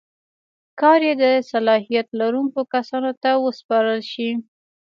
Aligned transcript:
کار 0.79 0.99
یې 1.07 1.13
د 1.23 1.25
صلاحیت 1.51 2.07
لرونکو 2.19 2.61
کسانو 2.73 3.11
ته 3.23 3.31
وسپارل 3.45 4.01
شي. 4.11 4.29